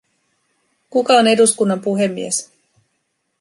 [0.89, 2.41] Kuka on eduskunnan puhemies?